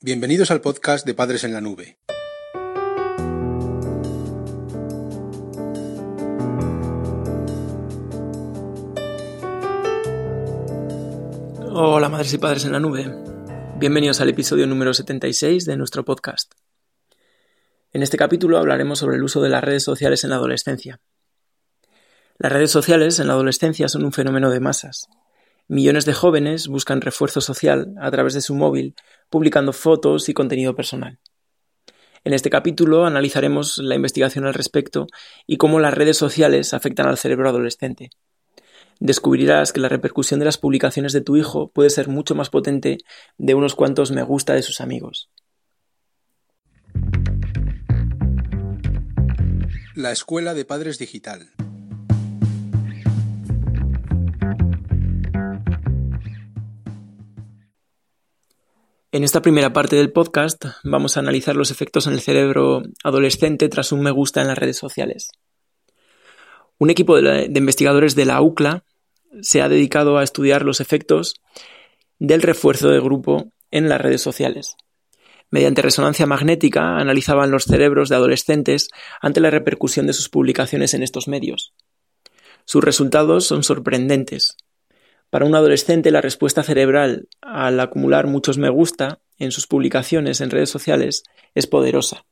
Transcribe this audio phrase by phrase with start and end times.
[0.00, 1.98] Bienvenidos al podcast de Padres en la Nube.
[11.72, 13.12] Hola madres y padres en la nube.
[13.80, 16.52] Bienvenidos al episodio número 76 de nuestro podcast.
[17.92, 21.00] En este capítulo hablaremos sobre el uso de las redes sociales en la adolescencia.
[22.38, 25.08] Las redes sociales en la adolescencia son un fenómeno de masas.
[25.70, 28.94] Millones de jóvenes buscan refuerzo social a través de su móvil
[29.28, 31.18] publicando fotos y contenido personal.
[32.24, 35.06] En este capítulo analizaremos la investigación al respecto
[35.46, 38.08] y cómo las redes sociales afectan al cerebro adolescente.
[38.98, 42.96] Descubrirás que la repercusión de las publicaciones de tu hijo puede ser mucho más potente
[43.36, 45.28] de unos cuantos me gusta de sus amigos.
[49.94, 51.50] La Escuela de Padres Digital.
[59.18, 63.68] En esta primera parte del podcast vamos a analizar los efectos en el cerebro adolescente
[63.68, 65.32] tras un me gusta en las redes sociales.
[66.78, 68.84] Un equipo de, investigadores de la UCLA
[69.42, 71.34] se ha dedicado a estudiar los efectos
[72.20, 74.76] del refuerzo de grupo en las redes sociales.
[75.50, 78.88] Mediante resonancia magnética analizaban los cerebros de adolescentes
[79.20, 81.74] ante la repercusión de sus publicaciones en estos medios.
[82.66, 84.56] Sus resultados son sorprendentes.
[85.30, 90.50] Para un adolescente, la respuesta cerebral al acumular muchos me gusta en sus publicaciones en
[90.50, 91.22] redes sociales
[91.54, 92.24] es poderosa.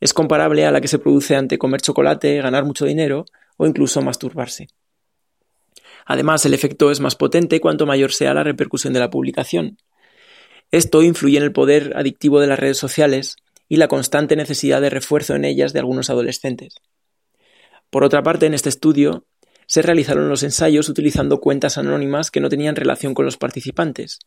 [0.00, 3.24] Es comparable a la que se produce ante comer chocolate, ganar mucho dinero
[3.56, 4.68] o incluso masturbarse.
[6.04, 9.78] Además, el efecto es más potente cuanto mayor sea la repercusión de la publicación.
[10.70, 13.36] Esto influye en el poder adictivo de las redes sociales
[13.68, 16.76] y la constante necesidad de refuerzo en ellas de algunos adolescentes.
[17.90, 19.24] Por otra parte, en este estudio
[19.66, 24.20] se realizaron los ensayos utilizando cuentas anónimas que no tenían relación con los participantes.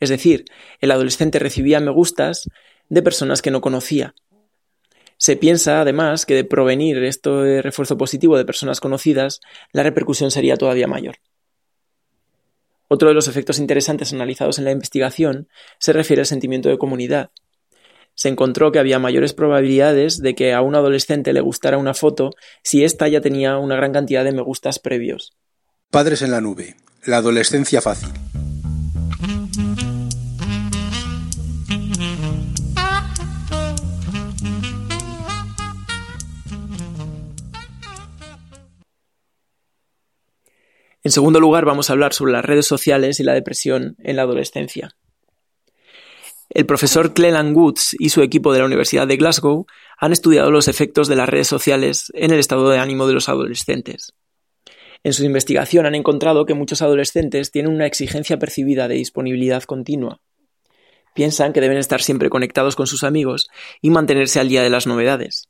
[0.00, 0.46] Es decir,
[0.80, 2.48] el adolescente recibía me gustas
[2.88, 4.14] de personas que no conocía.
[5.18, 9.40] Se piensa, además, que de provenir este refuerzo positivo de personas conocidas,
[9.72, 11.16] la repercusión sería todavía mayor.
[12.88, 17.30] Otro de los efectos interesantes analizados en la investigación se refiere al sentimiento de comunidad
[18.16, 22.30] se encontró que había mayores probabilidades de que a un adolescente le gustara una foto
[22.62, 25.36] si ésta ya tenía una gran cantidad de me gustas previos.
[25.90, 26.76] Padres en la nube.
[27.04, 28.08] La adolescencia fácil.
[41.04, 44.22] En segundo lugar, vamos a hablar sobre las redes sociales y la depresión en la
[44.22, 44.96] adolescencia.
[46.48, 49.66] El profesor Cleland Woods y su equipo de la Universidad de Glasgow
[49.98, 53.28] han estudiado los efectos de las redes sociales en el estado de ánimo de los
[53.28, 54.14] adolescentes.
[55.02, 60.20] En su investigación han encontrado que muchos adolescentes tienen una exigencia percibida de disponibilidad continua.
[61.14, 63.48] Piensan que deben estar siempre conectados con sus amigos
[63.80, 65.48] y mantenerse al día de las novedades.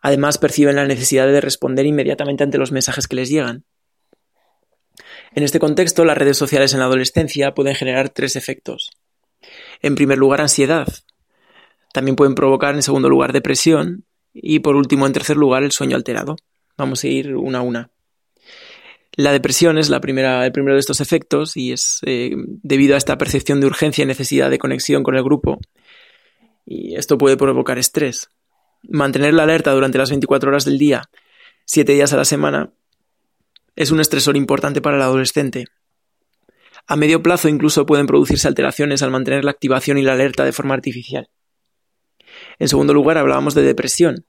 [0.00, 3.64] Además perciben la necesidad de responder inmediatamente ante los mensajes que les llegan.
[5.34, 8.90] En este contexto, las redes sociales en la adolescencia pueden generar tres efectos.
[9.82, 10.88] En primer lugar, ansiedad.
[11.92, 14.04] También pueden provocar, en segundo lugar, depresión.
[14.32, 16.36] Y por último, en tercer lugar, el sueño alterado.
[16.78, 17.90] Vamos a ir una a una.
[19.14, 22.32] La depresión es la primera, el primero de estos efectos y es eh,
[22.62, 25.60] debido a esta percepción de urgencia y necesidad de conexión con el grupo.
[26.64, 28.30] Y esto puede provocar estrés.
[28.88, 31.10] Mantener la alerta durante las 24 horas del día,
[31.66, 32.72] 7 días a la semana,
[33.76, 35.66] es un estresor importante para el adolescente
[36.92, 40.52] a medio plazo incluso pueden producirse alteraciones al mantener la activación y la alerta de
[40.52, 41.30] forma artificial.
[42.58, 44.26] En segundo lugar, hablábamos de depresión.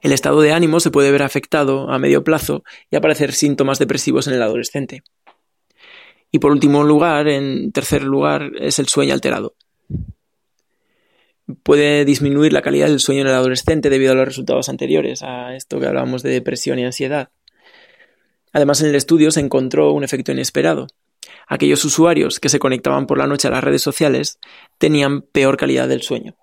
[0.00, 4.28] El estado de ánimo se puede ver afectado a medio plazo y aparecer síntomas depresivos
[4.28, 5.02] en el adolescente.
[6.30, 9.54] Y por último lugar, en tercer lugar, es el sueño alterado.
[11.62, 15.54] Puede disminuir la calidad del sueño en el adolescente debido a los resultados anteriores, a
[15.54, 17.28] esto que hablábamos de depresión y ansiedad.
[18.54, 20.86] Además, en el estudio se encontró un efecto inesperado.
[21.46, 24.38] Aquellos usuarios que se conectaban por la noche a las redes sociales
[24.78, 26.34] tenían peor calidad del sueño.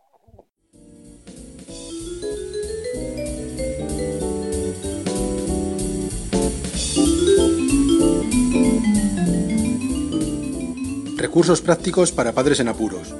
[11.17, 13.13] Recursos prácticos para padres en apuros.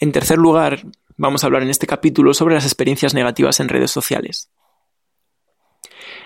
[0.00, 3.90] En tercer lugar, vamos a hablar en este capítulo sobre las experiencias negativas en redes
[3.90, 4.50] sociales.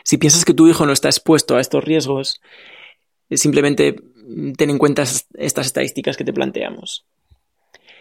[0.04, 2.40] Si piensas que tu hijo no está expuesto a estos riesgos,
[3.30, 3.96] eh, simplemente
[4.56, 7.06] ten en cuenta estas estadísticas que te planteamos.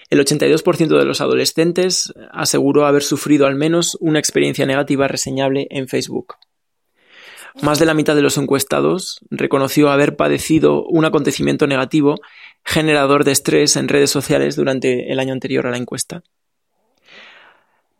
[0.10, 5.88] El 82% de los adolescentes aseguró haber sufrido al menos una experiencia negativa reseñable en
[5.88, 6.36] Facebook.
[7.62, 12.16] Más de la mitad de los encuestados reconoció haber padecido un acontecimiento negativo
[12.64, 16.24] generador de estrés en redes sociales durante el año anterior a la encuesta.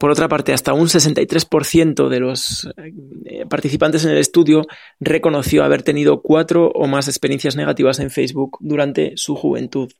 [0.02, 4.64] Por otra parte, hasta un 63% de los eh, participantes en el estudio
[5.00, 9.92] reconoció haber tenido cuatro o más experiencias negativas en Facebook durante su juventud.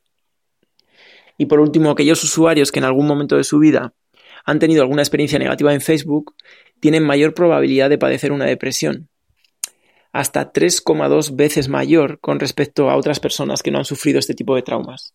[1.38, 3.94] Y por último, aquellos usuarios que en algún momento de su vida
[4.44, 6.34] han tenido alguna experiencia negativa en Facebook
[6.80, 9.08] tienen mayor probabilidad de padecer una depresión,
[10.10, 14.56] hasta 3,2 veces mayor con respecto a otras personas que no han sufrido este tipo
[14.56, 15.14] de traumas.